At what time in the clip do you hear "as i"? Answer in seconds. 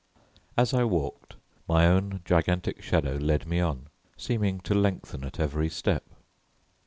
0.57-0.83